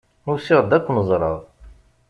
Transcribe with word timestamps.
Usiɣ-d 0.31 0.71
ad 0.77 0.83
ken-ẓreɣ. 0.85 1.37